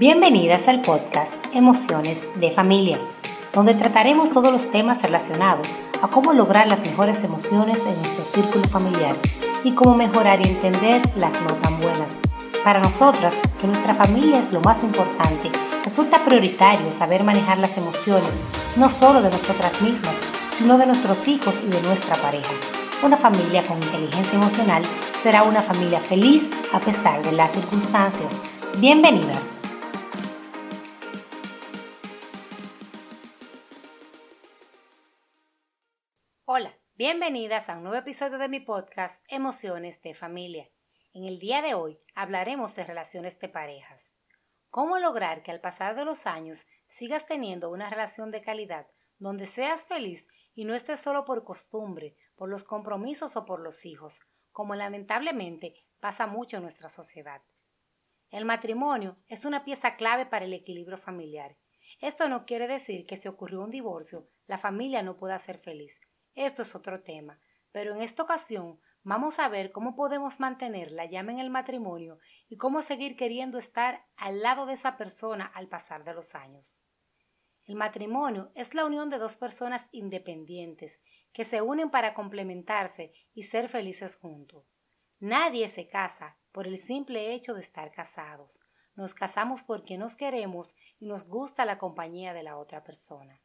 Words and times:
Bienvenidas 0.00 0.66
al 0.68 0.80
podcast 0.80 1.30
Emociones 1.52 2.22
de 2.36 2.50
Familia, 2.52 2.98
donde 3.52 3.74
trataremos 3.74 4.30
todos 4.30 4.50
los 4.50 4.70
temas 4.70 5.02
relacionados 5.02 5.68
a 6.00 6.08
cómo 6.08 6.32
lograr 6.32 6.68
las 6.68 6.80
mejores 6.86 7.22
emociones 7.22 7.76
en 7.80 7.94
nuestro 7.96 8.24
círculo 8.24 8.66
familiar 8.66 9.14
y 9.62 9.72
cómo 9.72 9.94
mejorar 9.96 10.40
y 10.40 10.48
entender 10.48 11.02
las 11.16 11.42
no 11.42 11.52
tan 11.56 11.78
buenas. 11.80 12.12
Para 12.64 12.80
nosotras, 12.80 13.36
que 13.60 13.66
nuestra 13.66 13.92
familia 13.92 14.38
es 14.38 14.54
lo 14.54 14.62
más 14.62 14.82
importante, 14.82 15.50
resulta 15.84 16.24
prioritario 16.24 16.90
saber 16.98 17.22
manejar 17.22 17.58
las 17.58 17.76
emociones, 17.76 18.40
no 18.76 18.88
solo 18.88 19.20
de 19.20 19.28
nosotras 19.28 19.82
mismas, 19.82 20.16
sino 20.54 20.78
de 20.78 20.86
nuestros 20.86 21.28
hijos 21.28 21.60
y 21.62 21.68
de 21.68 21.82
nuestra 21.82 22.16
pareja. 22.16 22.52
Una 23.02 23.18
familia 23.18 23.62
con 23.64 23.76
inteligencia 23.76 24.38
emocional 24.38 24.82
será 25.22 25.42
una 25.42 25.60
familia 25.60 26.00
feliz 26.00 26.48
a 26.72 26.80
pesar 26.80 27.22
de 27.22 27.32
las 27.32 27.52
circunstancias. 27.52 28.40
Bienvenidas. 28.78 29.59
Bienvenidas 36.96 37.68
a 37.68 37.76
un 37.76 37.84
nuevo 37.84 37.98
episodio 37.98 38.38
de 38.38 38.48
mi 38.48 38.60
podcast 38.60 39.24
Emociones 39.28 40.02
de 40.02 40.14
Familia. 40.14 40.68
En 41.12 41.24
el 41.24 41.38
día 41.38 41.62
de 41.62 41.74
hoy 41.74 41.98
hablaremos 42.14 42.74
de 42.74 42.84
relaciones 42.84 43.38
de 43.38 43.48
parejas. 43.48 44.12
¿Cómo 44.68 44.98
lograr 44.98 45.42
que 45.42 45.50
al 45.50 45.60
pasar 45.60 45.94
de 45.94 46.04
los 46.04 46.26
años 46.26 46.66
sigas 46.88 47.26
teniendo 47.26 47.70
una 47.70 47.88
relación 47.88 48.30
de 48.30 48.42
calidad 48.42 48.86
donde 49.18 49.46
seas 49.46 49.86
feliz 49.86 50.26
y 50.54 50.64
no 50.64 50.74
estés 50.74 51.00
solo 51.00 51.24
por 51.24 51.44
costumbre, 51.44 52.16
por 52.36 52.48
los 52.48 52.64
compromisos 52.64 53.36
o 53.36 53.44
por 53.44 53.60
los 53.60 53.86
hijos, 53.86 54.20
como 54.50 54.74
lamentablemente 54.74 55.74
pasa 56.00 56.26
mucho 56.26 56.56
en 56.58 56.62
nuestra 56.64 56.88
sociedad? 56.88 57.42
El 58.30 58.44
matrimonio 58.44 59.16
es 59.26 59.44
una 59.44 59.64
pieza 59.64 59.96
clave 59.96 60.26
para 60.26 60.44
el 60.44 60.52
equilibrio 60.52 60.96
familiar. 60.96 61.56
Esto 62.00 62.28
no 62.28 62.44
quiere 62.46 62.68
decir 62.68 63.06
que 63.06 63.16
si 63.16 63.26
ocurrió 63.26 63.60
un 63.60 63.70
divorcio, 63.70 64.28
la 64.46 64.58
familia 64.58 65.02
no 65.02 65.16
pueda 65.16 65.38
ser 65.38 65.58
feliz. 65.58 66.00
Esto 66.40 66.62
es 66.62 66.74
otro 66.74 67.02
tema, 67.02 67.38
pero 67.70 67.94
en 67.94 68.00
esta 68.00 68.22
ocasión 68.22 68.80
vamos 69.02 69.38
a 69.38 69.50
ver 69.50 69.72
cómo 69.72 69.94
podemos 69.94 70.40
mantener 70.40 70.90
la 70.90 71.04
llama 71.04 71.32
en 71.32 71.38
el 71.38 71.50
matrimonio 71.50 72.18
y 72.48 72.56
cómo 72.56 72.80
seguir 72.80 73.14
queriendo 73.14 73.58
estar 73.58 74.06
al 74.16 74.40
lado 74.40 74.64
de 74.64 74.72
esa 74.72 74.96
persona 74.96 75.44
al 75.44 75.68
pasar 75.68 76.02
de 76.02 76.14
los 76.14 76.34
años. 76.34 76.80
El 77.66 77.74
matrimonio 77.74 78.50
es 78.54 78.72
la 78.72 78.86
unión 78.86 79.10
de 79.10 79.18
dos 79.18 79.36
personas 79.36 79.90
independientes 79.92 81.02
que 81.34 81.44
se 81.44 81.60
unen 81.60 81.90
para 81.90 82.14
complementarse 82.14 83.12
y 83.34 83.42
ser 83.42 83.68
felices 83.68 84.16
juntos. 84.16 84.64
Nadie 85.18 85.68
se 85.68 85.88
casa 85.88 86.38
por 86.52 86.66
el 86.66 86.78
simple 86.78 87.34
hecho 87.34 87.52
de 87.52 87.60
estar 87.60 87.90
casados. 87.90 88.60
Nos 88.94 89.12
casamos 89.12 89.62
porque 89.62 89.98
nos 89.98 90.14
queremos 90.14 90.74
y 90.98 91.04
nos 91.04 91.28
gusta 91.28 91.66
la 91.66 91.76
compañía 91.76 92.32
de 92.32 92.44
la 92.44 92.56
otra 92.56 92.82
persona. 92.82 93.42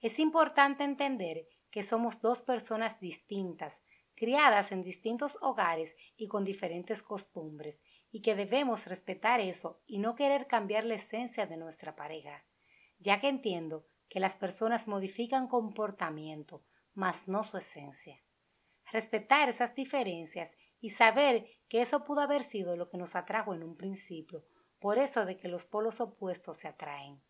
Es 0.00 0.18
importante 0.18 0.82
entender 0.82 1.46
que 1.70 1.82
somos 1.82 2.20
dos 2.20 2.42
personas 2.42 3.00
distintas, 3.00 3.82
criadas 4.14 4.72
en 4.72 4.82
distintos 4.82 5.38
hogares 5.40 5.96
y 6.16 6.26
con 6.28 6.44
diferentes 6.44 7.02
costumbres, 7.02 7.80
y 8.10 8.22
que 8.22 8.34
debemos 8.34 8.86
respetar 8.86 9.40
eso 9.40 9.80
y 9.86 9.98
no 9.98 10.14
querer 10.14 10.46
cambiar 10.46 10.84
la 10.84 10.94
esencia 10.94 11.46
de 11.46 11.56
nuestra 11.56 11.94
pareja, 11.94 12.44
ya 12.98 13.20
que 13.20 13.28
entiendo 13.28 13.86
que 14.08 14.20
las 14.20 14.36
personas 14.36 14.88
modifican 14.88 15.46
comportamiento, 15.46 16.64
mas 16.94 17.28
no 17.28 17.44
su 17.44 17.58
esencia. 17.58 18.22
Respetar 18.90 19.48
esas 19.50 19.74
diferencias 19.74 20.56
y 20.80 20.90
saber 20.90 21.46
que 21.68 21.82
eso 21.82 22.04
pudo 22.04 22.22
haber 22.22 22.42
sido 22.42 22.76
lo 22.76 22.88
que 22.88 22.96
nos 22.96 23.14
atrajo 23.14 23.54
en 23.54 23.62
un 23.62 23.76
principio, 23.76 24.46
por 24.78 24.98
eso 24.98 25.26
de 25.26 25.36
que 25.36 25.48
los 25.48 25.66
polos 25.66 26.00
opuestos 26.00 26.56
se 26.56 26.68
atraen. 26.68 27.22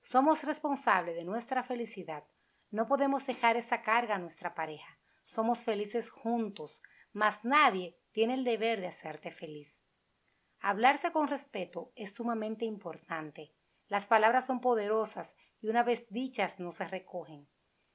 Somos 0.00 0.42
responsables 0.42 1.14
de 1.14 1.24
nuestra 1.24 1.62
felicidad 1.62 2.24
no 2.72 2.88
podemos 2.88 3.26
dejar 3.26 3.56
esa 3.56 3.82
carga 3.82 4.16
a 4.16 4.18
nuestra 4.18 4.54
pareja. 4.54 4.98
Somos 5.24 5.64
felices 5.64 6.10
juntos, 6.10 6.80
mas 7.12 7.44
nadie 7.44 7.98
tiene 8.10 8.34
el 8.34 8.44
deber 8.44 8.80
de 8.80 8.88
hacerte 8.88 9.30
feliz. 9.30 9.84
Hablarse 10.58 11.12
con 11.12 11.28
respeto 11.28 11.92
es 11.96 12.14
sumamente 12.14 12.64
importante. 12.64 13.54
Las 13.88 14.08
palabras 14.08 14.46
son 14.46 14.60
poderosas 14.60 15.36
y 15.60 15.68
una 15.68 15.82
vez 15.82 16.06
dichas 16.08 16.60
no 16.60 16.72
se 16.72 16.84
recogen. 16.84 17.46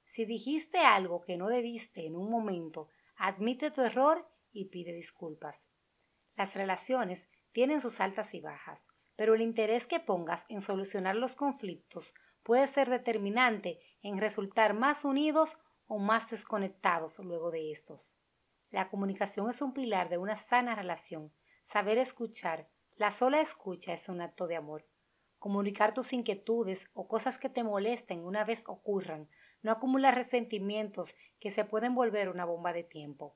Si 0.05 0.25
dijiste 0.25 0.77
algo 0.77 1.21
que 1.21 1.37
no 1.37 1.49
debiste 1.49 2.05
en 2.05 2.15
un 2.15 2.29
momento, 2.29 2.87
admite 3.15 3.71
tu 3.71 3.81
error 3.81 4.29
y 4.51 4.65
pide 4.65 4.93
disculpas. 4.93 5.67
Las 6.35 6.55
relaciones 6.55 7.27
tienen 7.51 7.81
sus 7.81 7.99
altas 7.99 8.35
y 8.35 8.41
bajas, 8.41 8.87
pero 9.15 9.33
el 9.33 9.41
interés 9.41 9.87
que 9.87 9.99
pongas 9.99 10.45
en 10.49 10.61
solucionar 10.61 11.15
los 11.15 11.35
conflictos 11.35 12.13
puede 12.47 12.65
ser 12.67 12.89
determinante 12.89 13.77
en 14.01 14.17
resultar 14.19 14.73
más 14.73 15.03
unidos 15.03 15.57
o 15.85 15.99
más 15.99 16.29
desconectados 16.29 17.19
luego 17.19 17.51
de 17.51 17.71
estos. 17.71 18.15
La 18.69 18.87
comunicación 18.87 19.49
es 19.49 19.61
un 19.61 19.73
pilar 19.73 20.07
de 20.07 20.17
una 20.17 20.37
sana 20.37 20.73
relación. 20.73 21.33
Saber 21.61 21.97
escuchar, 21.97 22.69
la 22.95 23.11
sola 23.11 23.41
escucha 23.41 23.91
es 23.91 24.07
un 24.07 24.21
acto 24.21 24.47
de 24.47 24.55
amor. 24.55 24.87
Comunicar 25.39 25.93
tus 25.93 26.13
inquietudes 26.13 26.89
o 26.93 27.09
cosas 27.09 27.37
que 27.37 27.49
te 27.49 27.65
molesten 27.65 28.23
una 28.23 28.45
vez 28.45 28.63
ocurran, 28.67 29.27
no 29.61 29.73
acumular 29.73 30.15
resentimientos 30.15 31.15
que 31.41 31.51
se 31.51 31.65
pueden 31.65 31.95
volver 31.95 32.29
una 32.29 32.45
bomba 32.45 32.71
de 32.71 32.85
tiempo. 32.85 33.35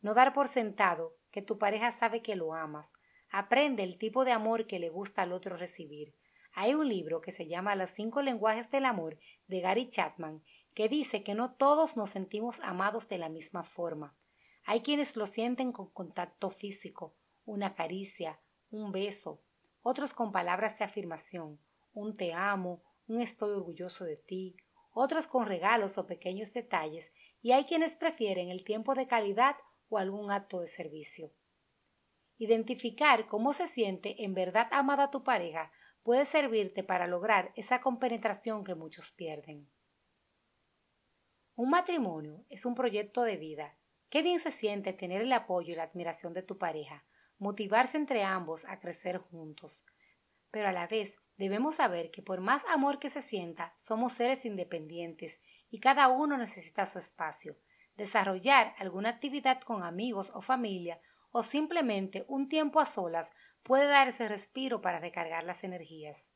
No 0.00 0.14
dar 0.14 0.32
por 0.32 0.48
sentado 0.48 1.18
que 1.30 1.42
tu 1.42 1.58
pareja 1.58 1.92
sabe 1.92 2.22
que 2.22 2.34
lo 2.34 2.54
amas. 2.54 2.94
Aprende 3.28 3.82
el 3.82 3.98
tipo 3.98 4.24
de 4.24 4.32
amor 4.32 4.66
que 4.66 4.78
le 4.78 4.88
gusta 4.88 5.20
al 5.20 5.34
otro 5.34 5.58
recibir. 5.58 6.14
Hay 6.58 6.72
un 6.72 6.88
libro 6.88 7.20
que 7.20 7.32
se 7.32 7.46
llama 7.46 7.76
Los 7.76 7.90
cinco 7.90 8.22
lenguajes 8.22 8.70
del 8.70 8.86
amor 8.86 9.18
de 9.46 9.60
Gary 9.60 9.90
Chapman 9.90 10.42
que 10.72 10.88
dice 10.88 11.22
que 11.22 11.34
no 11.34 11.52
todos 11.52 11.98
nos 11.98 12.08
sentimos 12.08 12.60
amados 12.60 13.08
de 13.08 13.18
la 13.18 13.28
misma 13.28 13.62
forma. 13.62 14.16
Hay 14.64 14.80
quienes 14.80 15.16
lo 15.16 15.26
sienten 15.26 15.70
con 15.70 15.90
contacto 15.90 16.48
físico, 16.48 17.14
una 17.44 17.74
caricia, 17.74 18.40
un 18.70 18.90
beso, 18.90 19.42
otros 19.82 20.14
con 20.14 20.32
palabras 20.32 20.78
de 20.78 20.86
afirmación, 20.86 21.60
un 21.92 22.14
te 22.14 22.32
amo, 22.32 22.82
un 23.06 23.20
estoy 23.20 23.50
orgulloso 23.50 24.06
de 24.06 24.16
ti, 24.16 24.56
otros 24.92 25.26
con 25.26 25.44
regalos 25.44 25.98
o 25.98 26.06
pequeños 26.06 26.54
detalles, 26.54 27.12
y 27.42 27.52
hay 27.52 27.64
quienes 27.64 27.98
prefieren 27.98 28.48
el 28.48 28.64
tiempo 28.64 28.94
de 28.94 29.06
calidad 29.06 29.56
o 29.90 29.98
algún 29.98 30.30
acto 30.30 30.60
de 30.60 30.68
servicio. 30.68 31.34
Identificar 32.38 33.26
cómo 33.26 33.52
se 33.52 33.66
siente 33.66 34.24
en 34.24 34.32
verdad 34.32 34.68
amada 34.70 35.10
tu 35.10 35.22
pareja 35.22 35.70
puede 36.06 36.24
servirte 36.24 36.84
para 36.84 37.08
lograr 37.08 37.50
esa 37.56 37.80
compenetración 37.80 38.62
que 38.62 38.76
muchos 38.76 39.10
pierden. 39.10 39.68
Un 41.56 41.68
matrimonio 41.68 42.44
es 42.48 42.64
un 42.64 42.76
proyecto 42.76 43.24
de 43.24 43.36
vida. 43.36 43.76
Qué 44.08 44.22
bien 44.22 44.38
se 44.38 44.52
siente 44.52 44.92
tener 44.92 45.20
el 45.20 45.32
apoyo 45.32 45.72
y 45.72 45.74
la 45.74 45.82
admiración 45.82 46.32
de 46.32 46.44
tu 46.44 46.58
pareja, 46.58 47.04
motivarse 47.38 47.96
entre 47.96 48.22
ambos 48.22 48.64
a 48.66 48.78
crecer 48.78 49.18
juntos. 49.18 49.82
Pero 50.52 50.68
a 50.68 50.72
la 50.72 50.86
vez 50.86 51.18
debemos 51.38 51.74
saber 51.74 52.12
que 52.12 52.22
por 52.22 52.40
más 52.40 52.64
amor 52.66 53.00
que 53.00 53.10
se 53.10 53.20
sienta, 53.20 53.74
somos 53.76 54.12
seres 54.12 54.44
independientes 54.44 55.40
y 55.70 55.80
cada 55.80 56.06
uno 56.06 56.38
necesita 56.38 56.86
su 56.86 57.00
espacio. 57.00 57.58
Desarrollar 57.96 58.76
alguna 58.78 59.08
actividad 59.08 59.60
con 59.60 59.82
amigos 59.82 60.30
o 60.36 60.40
familia 60.40 61.00
o 61.38 61.42
simplemente 61.42 62.24
un 62.28 62.48
tiempo 62.48 62.80
a 62.80 62.86
solas 62.86 63.30
puede 63.62 63.86
dar 63.88 64.08
ese 64.08 64.26
respiro 64.26 64.80
para 64.80 65.00
recargar 65.00 65.44
las 65.44 65.64
energías. 65.64 66.30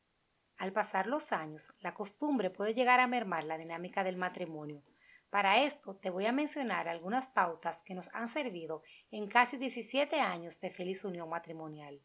Al 0.59 0.75
pasar 0.75 1.07
los 1.07 1.33
años, 1.33 1.69
la 1.81 1.95
costumbre 1.95 2.51
puede 2.51 2.75
llegar 2.75 3.01
a 3.01 3.07
mermar 3.07 3.45
la 3.45 3.57
dinámica 3.57 4.05
del 4.05 4.19
matrimonio. 4.19 4.83
Para 5.31 5.65
esto 5.65 5.97
te 5.97 6.11
voy 6.11 6.27
a 6.27 6.33
mencionar 6.33 6.87
algunas 6.87 7.29
pautas 7.29 7.83
que 7.83 7.95
nos 7.95 8.11
han 8.13 8.29
servido 8.29 8.83
en 9.11 9.27
casi 9.27 9.57
17 9.57 10.21
años 10.21 10.61
de 10.61 10.69
feliz 10.69 11.03
unión 11.07 11.31
matrimonial. 11.31 12.03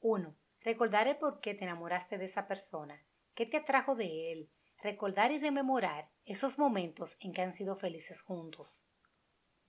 1. 0.00 0.36
Recordar 0.60 1.08
el 1.08 1.16
por 1.16 1.40
qué 1.40 1.54
te 1.54 1.64
enamoraste 1.64 2.18
de 2.18 2.26
esa 2.26 2.46
persona, 2.46 3.02
qué 3.32 3.46
te 3.46 3.56
atrajo 3.56 3.94
de 3.94 4.30
él, 4.30 4.50
recordar 4.82 5.32
y 5.32 5.38
rememorar 5.38 6.10
esos 6.26 6.58
momentos 6.58 7.16
en 7.20 7.32
que 7.32 7.40
han 7.40 7.54
sido 7.54 7.76
felices 7.76 8.20
juntos. 8.20 8.84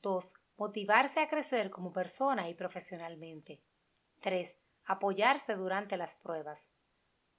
2. 0.01 0.33
Motivarse 0.61 1.21
a 1.21 1.27
crecer 1.27 1.71
como 1.71 1.91
persona 1.91 2.47
y 2.47 2.53
profesionalmente. 2.53 3.63
3 4.19 4.55
apoyarse 4.83 5.55
durante 5.55 5.97
las 5.97 6.17
pruebas. 6.17 6.69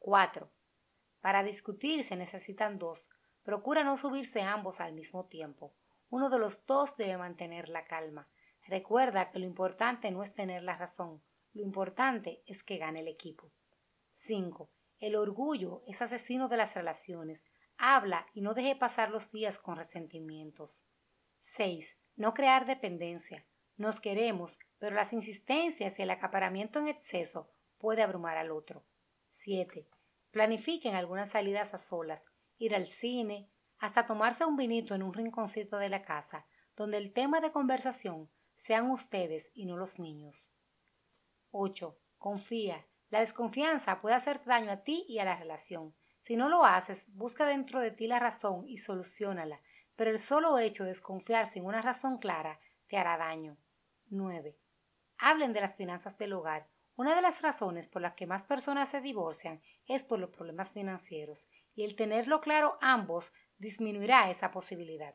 4. 0.01 0.51
Para 1.21 1.45
discutir 1.45 2.03
se 2.03 2.17
necesitan 2.17 2.81
dos. 2.81 3.11
Procura 3.45 3.85
no 3.85 3.97
subirse 3.97 4.43
ambos 4.43 4.81
al 4.81 4.93
mismo 4.93 5.27
tiempo. 5.27 5.73
Uno 6.11 6.31
de 6.31 6.41
los 6.41 6.67
dos 6.67 6.97
debe 6.97 7.17
mantener 7.17 7.69
la 7.69 7.85
calma. 7.85 8.29
Recuerda 8.67 9.31
que 9.31 9.39
lo 9.39 9.47
importante 9.47 10.11
no 10.11 10.25
es 10.25 10.35
tener 10.35 10.65
la 10.65 10.77
razón, 10.77 11.23
lo 11.53 11.63
importante 11.63 12.43
es 12.47 12.65
que 12.65 12.79
gane 12.79 13.03
el 13.03 13.07
equipo. 13.07 13.53
5. 14.17 14.69
El 14.99 15.15
orgullo 15.15 15.85
es 15.87 16.03
asesino 16.03 16.49
de 16.49 16.57
las 16.57 16.75
relaciones. 16.75 17.45
Habla 17.77 18.27
y 18.35 18.41
no 18.41 18.53
deje 18.53 18.75
pasar 18.75 19.11
los 19.11 19.31
días 19.31 19.61
con 19.61 19.77
resentimientos. 19.77 20.87
6. 21.43 22.02
No 22.23 22.35
crear 22.35 22.67
dependencia. 22.67 23.45
Nos 23.77 24.01
queremos, 24.01 24.57
pero 24.79 24.95
las 24.95 25.13
insistencias 25.13 25.99
y 25.99 26.03
el 26.03 26.11
acaparamiento 26.11 26.79
en 26.79 26.87
exceso 26.87 27.51
puede 27.79 28.01
abrumar 28.01 28.37
al 28.37 28.53
otro. 28.53 28.85
7. 29.33 29.89
Planifiquen 30.31 30.95
algunas 30.95 31.31
salidas 31.31 31.75
a 31.75 31.79
solas, 31.79 32.25
ir 32.59 32.77
al 32.77 32.87
cine, 32.87 33.51
hasta 33.77 34.07
tomarse 34.07 34.45
un 34.45 34.57
vinito 34.57 34.95
en 34.95 35.03
un 35.03 35.13
rinconcito 35.13 35.79
de 35.79 35.89
la 35.89 36.05
casa, 36.05 36.47
donde 36.77 36.99
el 36.99 37.13
tema 37.13 37.41
de 37.41 37.51
conversación 37.51 38.31
sean 38.55 38.93
ustedes 38.93 39.51
y 39.53 39.67
no 39.67 39.77
los 39.77 39.99
niños. 39.99 40.53
8. 41.51 41.99
Confía. 42.19 42.87
La 43.11 43.19
desconfianza 43.19 44.01
puede 44.01 44.15
hacer 44.15 44.45
daño 44.45 44.71
a 44.71 44.85
ti 44.85 45.05
y 45.09 45.19
a 45.19 45.25
la 45.25 45.35
relación. 45.35 45.93
Si 46.21 46.37
no 46.37 46.49
lo 46.49 46.65
haces, 46.65 47.07
busca 47.09 47.47
dentro 47.47 47.81
de 47.81 47.91
ti 47.91 48.07
la 48.07 48.21
razón 48.21 48.69
y 48.69 48.77
solucionala, 48.77 49.61
pero 50.03 50.11
el 50.11 50.19
solo 50.19 50.59
hecho 50.59 50.83
de 50.83 50.89
desconfiar 50.89 51.47
sin 51.47 51.65
una 51.65 51.81
razón 51.81 52.19
clara 52.19 52.59
te 52.89 52.97
hará 52.99 53.17
daño. 53.17 53.57
9. 54.07 54.59
Hablen 55.17 55.53
de 55.53 55.61
las 55.61 55.77
finanzas 55.77 56.19
del 56.19 56.33
hogar. 56.33 56.69
Una 56.97 57.15
de 57.15 57.23
las 57.23 57.41
razones 57.41 57.87
por 57.87 58.03
las 58.03 58.15
que 58.15 58.27
más 58.27 58.45
personas 58.45 58.89
se 58.89 59.01
divorcian 59.01 59.63
es 59.87 60.05
por 60.05 60.19
los 60.19 60.31
problemas 60.31 60.73
financieros, 60.73 61.47
y 61.77 61.85
el 61.85 61.95
tenerlo 61.95 62.41
claro 62.41 62.79
ambos 62.81 63.31
disminuirá 63.59 64.29
esa 64.29 64.51
posibilidad. 64.51 65.15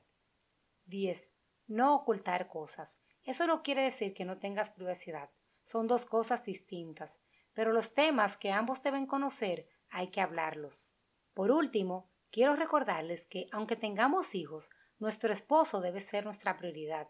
10. 0.85 1.31
No 1.67 1.93
ocultar 1.93 2.47
cosas. 2.47 2.97
Eso 3.23 3.45
no 3.45 3.63
quiere 3.63 3.81
decir 3.81 4.13
que 4.13 4.23
no 4.23 4.39
tengas 4.39 4.71
privacidad. 4.71 5.29
Son 5.63 5.87
dos 5.87 6.05
cosas 6.05 6.45
distintas, 6.45 7.19
pero 7.51 7.73
los 7.73 7.93
temas 7.93 8.37
que 8.37 8.53
ambos 8.53 8.81
deben 8.83 9.05
conocer 9.05 9.67
hay 9.89 10.11
que 10.11 10.21
hablarlos. 10.21 10.93
Por 11.33 11.51
último, 11.51 12.09
quiero 12.31 12.55
recordarles 12.55 13.25
que, 13.25 13.47
aunque 13.51 13.75
tengamos 13.75 14.35
hijos, 14.35 14.69
nuestro 14.99 15.31
esposo 15.31 15.81
debe 15.81 15.99
ser 15.99 16.25
nuestra 16.25 16.57
prioridad. 16.57 17.07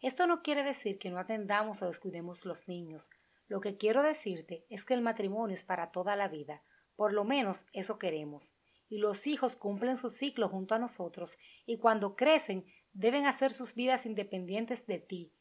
Esto 0.00 0.26
no 0.26 0.42
quiere 0.42 0.62
decir 0.62 0.98
que 0.98 1.10
no 1.10 1.18
atendamos 1.18 1.82
o 1.82 1.86
descuidemos 1.86 2.44
los 2.44 2.68
niños. 2.68 3.08
Lo 3.46 3.60
que 3.60 3.76
quiero 3.76 4.02
decirte 4.02 4.66
es 4.68 4.84
que 4.84 4.94
el 4.94 5.00
matrimonio 5.00 5.54
es 5.54 5.64
para 5.64 5.90
toda 5.90 6.16
la 6.16 6.28
vida. 6.28 6.62
Por 6.96 7.12
lo 7.12 7.24
menos 7.24 7.64
eso 7.72 7.98
queremos. 7.98 8.54
Y 8.88 8.98
los 8.98 9.26
hijos 9.26 9.56
cumplen 9.56 9.98
su 9.98 10.10
ciclo 10.10 10.48
junto 10.48 10.74
a 10.74 10.78
nosotros 10.78 11.36
y 11.66 11.78
cuando 11.78 12.16
crecen 12.16 12.64
deben 12.92 13.26
hacer 13.26 13.52
sus 13.52 13.74
vidas 13.74 14.06
independientes 14.06 14.86
de 14.86 14.98
ti. 14.98 15.34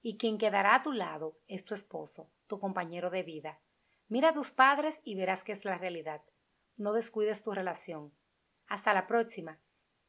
Y 0.00 0.16
quien 0.16 0.38
quedará 0.38 0.74
a 0.74 0.82
tu 0.82 0.92
lado 0.92 1.38
es 1.46 1.64
tu 1.64 1.74
esposo, 1.74 2.30
tu 2.46 2.58
compañero 2.58 3.10
de 3.10 3.22
vida. 3.22 3.60
Mira 4.08 4.30
a 4.30 4.34
tus 4.34 4.52
padres 4.52 5.00
y 5.04 5.14
verás 5.14 5.44
que 5.44 5.52
es 5.52 5.64
la 5.64 5.78
realidad 5.78 6.22
no 6.76 6.92
descuides 6.92 7.42
tu 7.42 7.52
relación. 7.52 8.12
Hasta 8.66 8.94
la 8.94 9.06
próxima. 9.06 9.60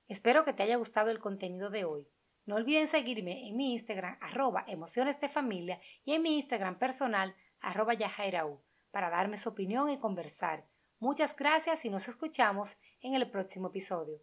Espero 0.07 0.46
que 0.46 0.54
te 0.54 0.63
haya 0.63 0.78
gustado 0.78 1.10
el 1.10 1.19
contenido 1.19 1.69
de 1.69 1.86
hoy. 1.86 2.07
No 2.46 2.56
olviden 2.56 2.88
seguirme 2.88 3.48
en 3.48 3.57
mi 3.57 3.74
Instagram 3.74 4.18
arroba 4.22 4.63
emociones 4.68 5.19
de 5.19 5.28
familia 5.28 5.81
y 6.04 6.13
en 6.13 6.22
mi 6.22 6.36
Instagram 6.36 6.78
personal 6.78 7.36
arroba 7.60 7.94
yajairaú 7.94 8.62
para 8.92 9.10
darme 9.10 9.38
su 9.38 9.50
opinión 9.50 9.90
y 9.90 9.98
conversar. 9.98 10.68
Muchas 11.00 11.36
gracias 11.36 11.84
y 11.86 11.90
nos 11.90 12.07
escuchamos 12.07 12.78
en 13.02 13.16
el 13.16 13.30
próximo 13.30 13.68
episodio. 13.68 14.22